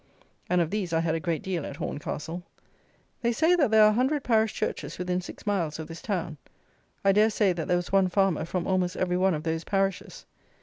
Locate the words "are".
3.83-3.91